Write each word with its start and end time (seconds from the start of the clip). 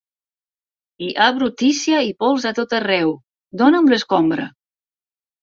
Hi 1.03 1.09
ha 1.17 1.27
brutícia 1.35 1.99
i 2.07 2.09
pols 2.23 2.47
a 2.51 2.55
tot 2.61 2.75
arreu, 2.79 3.13
dona'm 3.65 3.93
l'escombra! 3.95 4.49